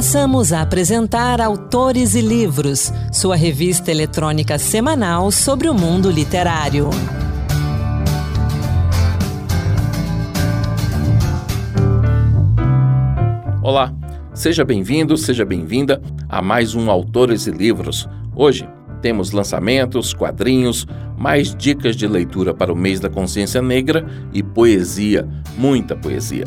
[0.00, 6.88] Passamos a apresentar Autores e Livros, sua revista eletrônica semanal sobre o mundo literário.
[13.62, 13.92] Olá,
[14.32, 18.08] seja bem-vindo, seja bem-vinda a mais um Autores e Livros.
[18.34, 18.66] Hoje
[19.02, 20.86] temos lançamentos, quadrinhos,
[21.18, 25.28] mais dicas de leitura para o mês da consciência negra e poesia,
[25.58, 26.46] muita poesia.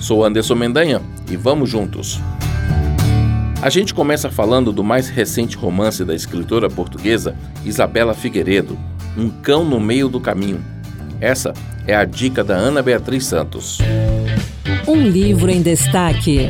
[0.00, 2.18] Sou Anderson Mendanha e vamos juntos.
[3.66, 7.34] A gente começa falando do mais recente romance da escritora portuguesa
[7.64, 8.78] Isabela Figueiredo,
[9.18, 10.64] Um Cão no Meio do Caminho.
[11.20, 11.52] Essa
[11.84, 13.78] é a dica da Ana Beatriz Santos.
[14.86, 16.48] Um livro em destaque.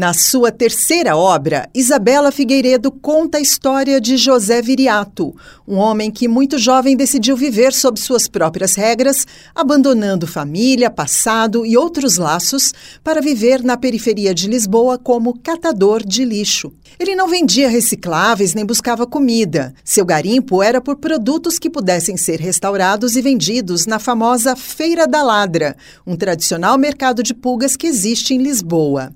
[0.00, 5.36] Na sua terceira obra, Isabela Figueiredo conta a história de José Viriato,
[5.68, 11.76] um homem que muito jovem decidiu viver sob suas próprias regras, abandonando família, passado e
[11.76, 12.72] outros laços
[13.04, 16.72] para viver na periferia de Lisboa como catador de lixo.
[16.98, 19.74] Ele não vendia recicláveis nem buscava comida.
[19.84, 25.22] Seu garimpo era por produtos que pudessem ser restaurados e vendidos na famosa Feira da
[25.22, 29.12] Ladra, um tradicional mercado de pulgas que existe em Lisboa.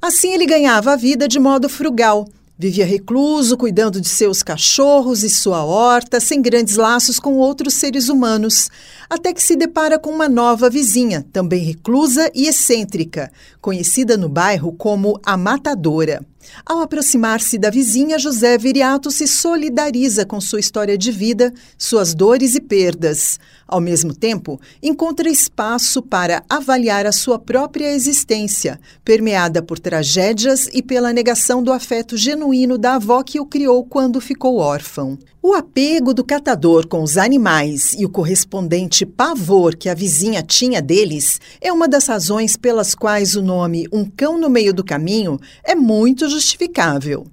[0.00, 2.26] Assim ele ganhava a vida de modo frugal.
[2.56, 8.08] Vivia recluso, cuidando de seus cachorros e sua horta, sem grandes laços com outros seres
[8.08, 8.70] humanos,
[9.10, 14.72] até que se depara com uma nova vizinha, também reclusa e excêntrica, conhecida no bairro
[14.72, 16.24] como a Matadora.
[16.64, 22.54] Ao aproximar-se da vizinha, José Viriato se solidariza com sua história de vida, suas dores
[22.54, 23.38] e perdas.
[23.66, 30.82] Ao mesmo tempo, encontra espaço para avaliar a sua própria existência, permeada por tragédias e
[30.82, 35.18] pela negação do afeto genuíno da avó que o criou quando ficou órfão.
[35.46, 40.80] O apego do catador com os animais e o correspondente pavor que a vizinha tinha
[40.80, 45.38] deles é uma das razões pelas quais o nome Um Cão no Meio do Caminho
[45.62, 47.26] é muito justificável.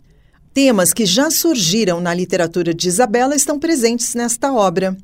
[0.54, 4.98] Temas que já surgiram na literatura de Isabela estão presentes nesta obra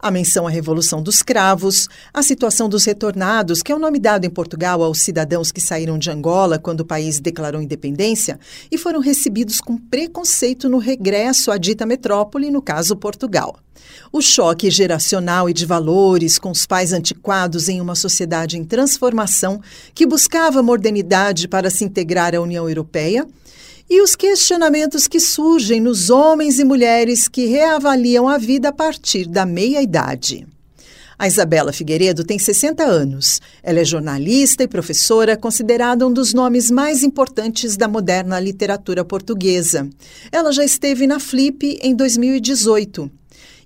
[0.00, 4.24] a menção à Revolução dos Cravos, a situação dos retornados, que é o nome dado
[4.24, 8.38] em Portugal aos cidadãos que saíram de Angola quando o país declarou independência
[8.70, 13.56] e foram recebidos com preconceito no regresso à dita metrópole, no caso Portugal.
[14.12, 19.60] O choque geracional e de valores com os pais antiquados em uma sociedade em transformação
[19.94, 23.26] que buscava modernidade para se integrar à União Europeia
[23.90, 29.26] e os questionamentos que surgem nos homens e mulheres que reavaliam a vida a partir
[29.26, 30.46] da meia-idade.
[31.18, 33.40] A Isabela Figueiredo tem 60 anos.
[33.64, 39.90] Ela é jornalista e professora, considerada um dos nomes mais importantes da moderna literatura portuguesa.
[40.30, 43.10] Ela já esteve na Flip em 2018.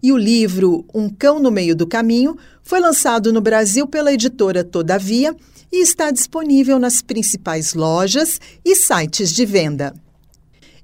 [0.02, 4.64] E o livro Um Cão no Meio do Caminho foi lançado no Brasil pela editora
[4.64, 5.36] Todavia
[5.70, 9.94] e está disponível nas principais lojas e sites de venda.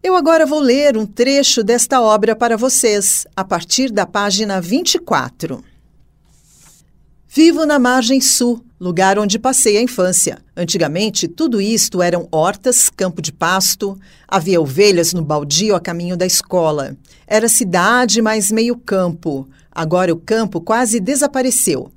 [0.03, 5.63] Eu agora vou ler um trecho desta obra para vocês, a partir da página 24.
[7.29, 10.39] Vivo na margem sul, lugar onde passei a infância.
[10.57, 16.25] Antigamente, tudo isto eram hortas, campo de pasto, havia ovelhas no baldio a caminho da
[16.25, 16.97] escola.
[17.27, 19.47] Era cidade, mas meio campo.
[19.71, 21.93] Agora o campo quase desapareceu.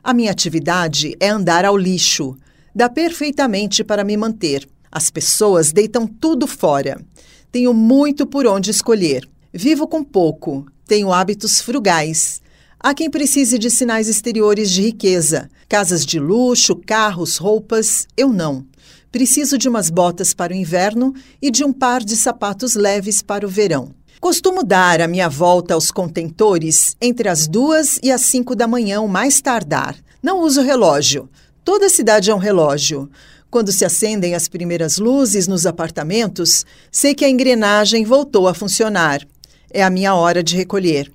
[0.00, 2.36] A minha atividade é andar ao lixo.
[2.72, 4.64] Dá perfeitamente para me manter.
[4.92, 7.04] As pessoas deitam tudo fora.
[7.50, 9.28] Tenho muito por onde escolher.
[9.52, 10.66] Vivo com pouco.
[10.86, 12.42] Tenho hábitos frugais.
[12.78, 18.06] Há quem precise de sinais exteriores de riqueza, casas de luxo, carros, roupas.
[18.16, 18.64] Eu não.
[19.10, 23.46] Preciso de umas botas para o inverno e de um par de sapatos leves para
[23.46, 23.94] o verão.
[24.20, 29.04] Costumo dar a minha volta aos contentores entre as duas e as cinco da manhã,
[29.06, 29.96] mais tardar.
[30.22, 31.28] Não uso relógio.
[31.64, 33.08] Toda cidade é um relógio.
[33.50, 39.26] Quando se acendem as primeiras luzes nos apartamentos, sei que a engrenagem voltou a funcionar.
[39.70, 41.10] É a minha hora de recolher.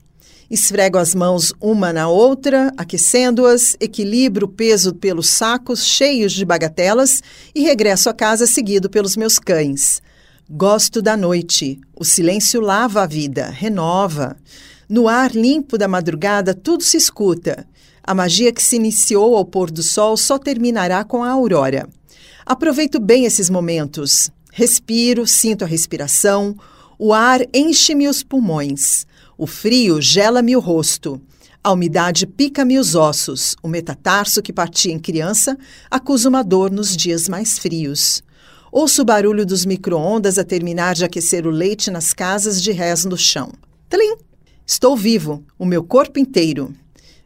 [0.49, 7.21] Esfrego as mãos uma na outra, aquecendo-as, equilibro o peso pelos sacos cheios de bagatelas
[7.53, 10.01] e regresso a casa seguido pelos meus cães.
[10.49, 11.79] Gosto da noite.
[11.95, 14.35] O silêncio lava a vida, renova.
[14.89, 17.65] No ar limpo da madrugada, tudo se escuta.
[18.03, 21.87] A magia que se iniciou ao pôr do sol só terminará com a aurora.
[22.45, 24.29] Aproveito bem esses momentos.
[24.51, 26.55] Respiro, sinto a respiração,
[26.99, 29.05] o ar enche-me os pulmões.
[29.37, 31.21] O frio gela-me o rosto.
[31.63, 33.55] A umidade pica-me os ossos.
[33.63, 35.57] O metatarso que partia em criança
[35.89, 38.21] acusa uma dor nos dias mais frios.
[38.71, 43.05] Ouço o barulho dos micro-ondas a terminar de aquecer o leite nas casas de rés
[43.05, 43.51] no chão.
[43.89, 44.17] Tlim!
[44.65, 46.73] Estou vivo, o meu corpo inteiro.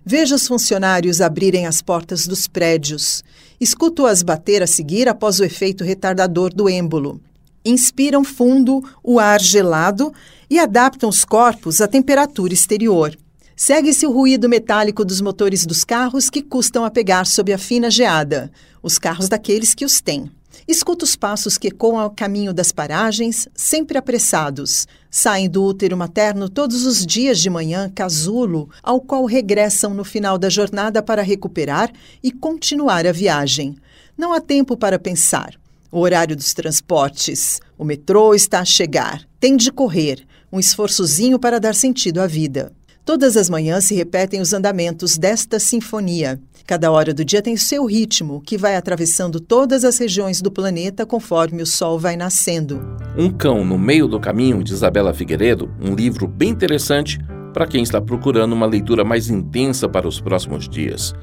[0.09, 3.25] Vejo os funcionários abrirem as portas dos prédios.
[3.59, 7.19] Escuto-as bater a seguir após o efeito retardador do êmbolo.
[7.65, 10.13] Inspiram fundo o ar gelado
[10.49, 13.17] e adaptam os corpos à temperatura exterior.
[13.53, 17.91] Segue-se o ruído metálico dos motores dos carros que custam a pegar sob a fina
[17.91, 18.49] geada,
[18.81, 20.31] os carros daqueles que os têm.
[20.65, 24.87] Escuta os passos que ecoam ao caminho das paragens, sempre apressados.
[25.11, 30.37] Saem do útero materno todos os dias de manhã casulo, ao qual regressam no final
[30.37, 31.91] da jornada para recuperar
[32.23, 33.75] e continuar a viagem.
[34.17, 35.55] Não há tempo para pensar.
[35.91, 37.59] O horário dos transportes.
[37.77, 39.27] O metrô está a chegar.
[39.39, 40.25] Tem de correr.
[40.51, 42.71] Um esforçozinho para dar sentido à vida.
[43.07, 46.41] Todas as manhãs se repetem os andamentos desta sinfonia.
[46.65, 51.05] Cada hora do dia tem seu ritmo, que vai atravessando todas as regiões do planeta
[51.05, 52.81] conforme o sol vai nascendo.
[53.17, 57.17] Um Cão no Meio do Caminho, de Isabela Figueiredo, um livro bem interessante
[57.53, 61.15] para quem está procurando uma leitura mais intensa para os próximos dias.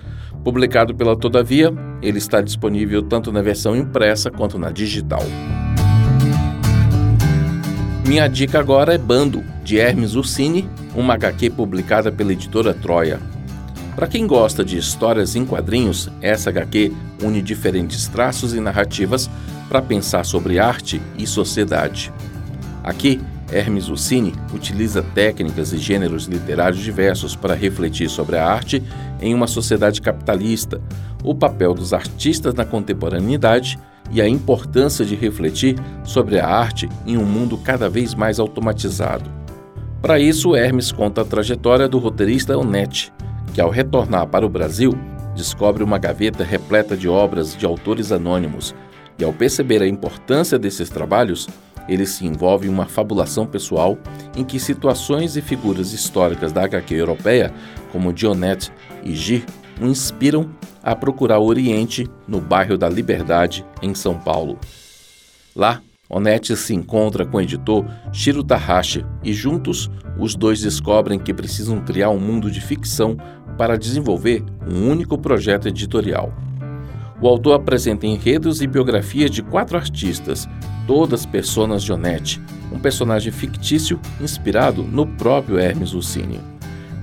[0.42, 1.70] Publicado pela Todavia,
[2.00, 5.22] ele está disponível tanto na versão impressa quanto na digital.
[8.06, 13.20] Minha dica agora é Bando, de Hermes Ursini, uma HQ publicada pela editora Troia.
[13.94, 16.92] Para quem gosta de histórias em quadrinhos, essa HQ
[17.22, 19.30] une diferentes traços e narrativas
[19.68, 22.12] para pensar sobre arte e sociedade.
[22.82, 23.20] Aqui,
[23.52, 28.82] Hermes Ursini utiliza técnicas e gêneros literários diversos para refletir sobre a arte
[29.20, 30.80] em uma sociedade capitalista,
[31.22, 33.78] o papel dos artistas na contemporaneidade
[34.10, 39.43] e a importância de refletir sobre a arte em um mundo cada vez mais automatizado.
[40.04, 43.10] Para isso, Hermes conta a trajetória do roteirista Onete,
[43.54, 44.92] que ao retornar para o Brasil,
[45.34, 48.74] descobre uma gaveta repleta de obras de autores anônimos,
[49.18, 51.48] e ao perceber a importância desses trabalhos,
[51.88, 53.96] ele se envolve em uma fabulação pessoal
[54.36, 57.50] em que situações e figuras históricas da HQ europeia,
[57.90, 58.70] como Dionete
[59.02, 59.46] e Gir,
[59.80, 60.50] o inspiram
[60.82, 64.58] a procurar o Oriente no bairro da Liberdade, em São Paulo.
[65.56, 71.32] Lá, Onete se encontra com o editor Shiro Tahashi e juntos os dois descobrem que
[71.32, 73.16] precisam criar um mundo de ficção
[73.56, 76.32] para desenvolver um único projeto editorial.
[77.20, 80.48] O autor apresenta enredos e biografias de quatro artistas,
[80.86, 82.40] todas personas de Onete,
[82.70, 86.40] um personagem fictício inspirado no próprio Hermes Ursini.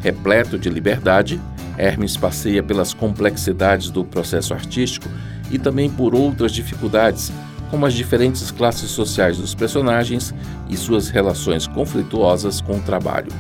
[0.02, 1.42] Repleto de liberdade,
[1.78, 5.10] Hermes passeia pelas complexidades do processo artístico
[5.50, 7.32] e também por outras dificuldades,
[7.72, 10.36] como as diferentes classes sociais dos personagens
[10.70, 13.32] e suas relações conflituosas com o trabalho.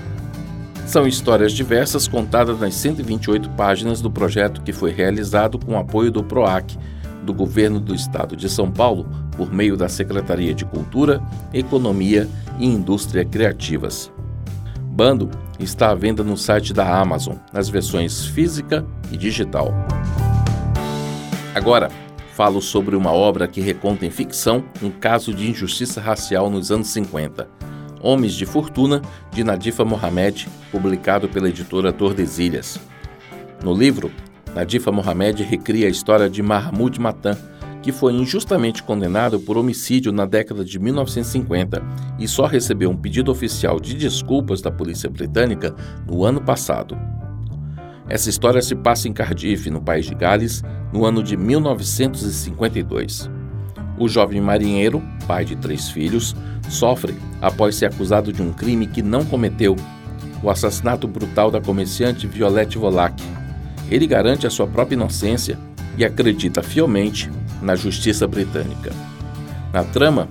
[0.88, 6.10] São histórias diversas contadas nas 128 páginas do projeto que foi realizado com o apoio
[6.10, 6.78] do PROAC,
[7.24, 9.06] do Governo do Estado de São Paulo,
[9.38, 11.22] por meio da Secretaria de Cultura,
[11.54, 14.12] Economia e Indústria Criativas.
[14.81, 15.30] Bando
[15.60, 19.74] está à venda no site da Amazon, nas versões física e digital.
[21.54, 21.89] Agora,
[22.42, 26.88] falo sobre uma obra que reconta em ficção um caso de injustiça racial nos anos
[26.88, 27.48] 50.
[28.02, 29.00] Homens de Fortuna,
[29.32, 32.80] de Nadifa Mohamed, publicado pela editora Tordesilhas.
[33.64, 34.12] No livro,
[34.56, 37.38] Nadifa Mohamed recria a história de Mahmoud Matan,
[37.84, 41.80] que foi injustamente condenado por homicídio na década de 1950
[42.18, 45.76] e só recebeu um pedido oficial de desculpas da polícia britânica
[46.08, 46.98] no ano passado.
[48.12, 50.62] Essa história se passa em Cardiff, no país de Gales,
[50.92, 53.31] no ano de 1952.
[53.97, 56.35] O jovem marinheiro, pai de três filhos,
[56.68, 59.78] sofre após ser acusado de um crime que não cometeu:
[60.44, 63.24] o assassinato brutal da comerciante Violette Volac.
[63.90, 65.57] Ele garante a sua própria inocência
[65.97, 67.31] e acredita fielmente
[67.62, 68.92] na justiça britânica.
[69.71, 70.28] Na trama,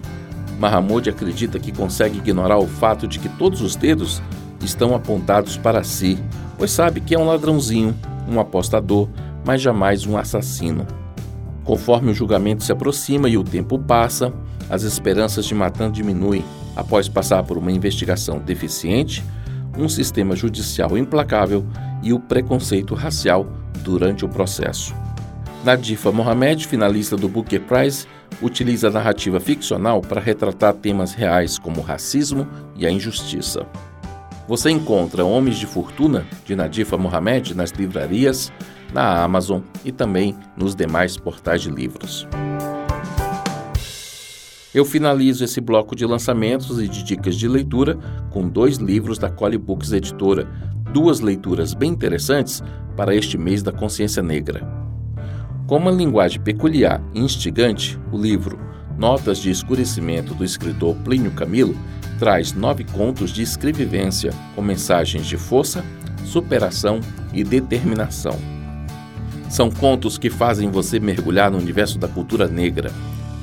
[0.59, 4.21] Mahmoud acredita que consegue ignorar o fato de que todos os dedos
[4.62, 6.19] estão apontados para si,
[6.61, 7.97] pois sabe que é um ladrãozinho,
[8.29, 9.09] um apostador,
[9.47, 10.87] mas jamais um assassino.
[11.64, 14.31] Conforme o julgamento se aproxima e o tempo passa,
[14.69, 16.45] as esperanças de Matan diminuem
[16.76, 19.25] após passar por uma investigação deficiente,
[19.79, 21.64] um sistema judicial implacável
[22.02, 23.47] e o preconceito racial
[23.83, 24.95] durante o processo.
[25.64, 28.07] Nadifa Mohamed, finalista do Booker Prize,
[28.43, 33.67] utiliza a narrativa ficcional para retratar temas reais como o racismo e a injustiça.
[34.50, 38.52] Você encontra Homens de Fortuna, de Nadifa Mohamed, nas livrarias,
[38.92, 42.26] na Amazon e também nos demais portais de livros.
[44.75, 47.97] Eu finalizo esse bloco de lançamentos e de dicas de leitura
[48.33, 50.49] com dois livros da Cole Books Editora,
[50.92, 52.61] duas leituras bem interessantes
[52.97, 54.69] para este mês da consciência negra.
[55.69, 58.59] Com uma linguagem peculiar e instigante, o livro
[59.00, 61.75] Notas de Escurecimento do escritor Plínio Camilo
[62.19, 65.83] traz nove contos de escrevivência com mensagens de força,
[66.23, 67.00] superação
[67.33, 68.38] e determinação.
[69.49, 72.92] São contos que fazem você mergulhar no universo da cultura negra.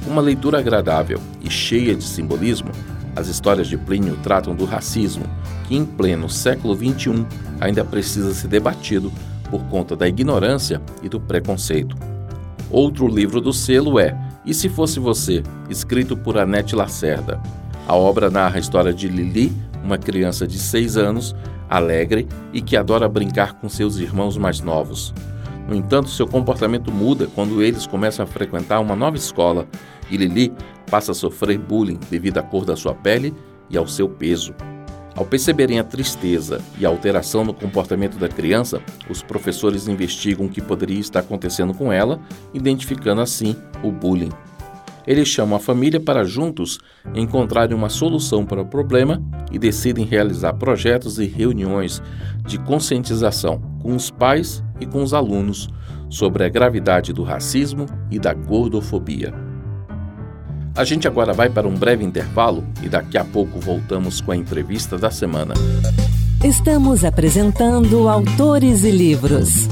[0.05, 2.69] Uma leitura agradável e cheia de simbolismo,
[3.15, 5.25] as histórias de Plínio tratam do racismo,
[5.67, 7.25] que em pleno século XXI
[7.59, 9.11] ainda precisa ser debatido
[9.49, 11.97] por conta da ignorância e do preconceito.
[12.69, 17.37] Outro livro do selo é E Se Fosse Você, escrito por Anete Lacerda.
[17.85, 19.51] A obra narra a história de Lili,
[19.83, 21.35] uma criança de 6 anos,
[21.69, 25.13] alegre e que adora brincar com seus irmãos mais novos.
[25.67, 29.67] No entanto, seu comportamento muda quando eles começam a frequentar uma nova escola
[30.09, 30.53] e Lili
[30.89, 33.35] passa a sofrer bullying devido à cor da sua pele
[33.69, 34.55] e ao seu peso.
[35.17, 40.49] Ao perceberem a tristeza e a alteração no comportamento da criança, os professores investigam o
[40.49, 42.19] que poderia estar acontecendo com ela,
[42.53, 44.29] identificando assim o bullying.
[45.07, 46.77] Eles chamam a família para juntos
[47.15, 49.19] encontrarem uma solução para o problema
[49.51, 51.99] e decidem realizar projetos e reuniões
[52.45, 55.67] de conscientização com os pais e com os alunos
[56.11, 59.46] sobre a gravidade do racismo e da gordofobia.
[60.77, 64.37] A gente agora vai para um breve intervalo e daqui a pouco voltamos com a
[64.37, 65.55] entrevista da semana.
[66.43, 69.67] Estamos apresentando Autores e Livros.